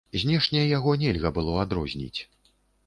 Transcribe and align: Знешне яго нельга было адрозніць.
Знешне 0.21 0.63
яго 0.77 0.95
нельга 1.03 1.33
было 1.39 1.53
адрозніць. 1.67 2.19